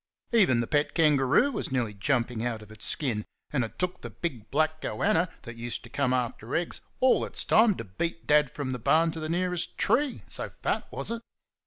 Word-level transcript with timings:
Even 0.31 0.61
the 0.61 0.65
pet 0.65 0.95
kangaroo 0.95 1.51
was 1.51 1.71
nearly 1.71 1.93
jumping 1.93 2.43
out 2.43 2.63
of 2.63 2.71
its 2.71 2.87
skin; 2.87 3.23
and 3.53 3.63
it 3.63 3.77
took 3.77 4.01
the 4.01 4.09
big 4.09 4.49
black 4.49 4.81
"goanna" 4.81 5.29
that 5.43 5.57
used 5.57 5.83
to 5.83 5.91
come 5.91 6.11
after 6.11 6.55
eggs 6.55 6.81
all 7.01 7.23
its 7.23 7.45
time 7.45 7.75
to 7.75 7.83
beat 7.83 8.25
Dad 8.25 8.49
from 8.49 8.71
the 8.71 8.79
barn 8.79 9.11
to 9.11 9.19
the 9.19 9.29
nearest 9.29 9.77
tree, 9.77 10.23
so 10.27 10.49
fat 10.49 10.87
was 10.91 11.11
it. 11.11 11.21